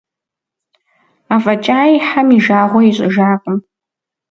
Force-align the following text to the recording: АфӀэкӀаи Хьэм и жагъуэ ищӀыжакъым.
АфӀэкӀаи 1.35 1.93
Хьэм 2.07 2.29
и 2.37 2.39
жагъуэ 2.45 2.81
ищӀыжакъым. 2.89 3.57